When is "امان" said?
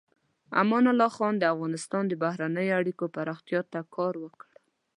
0.61-0.85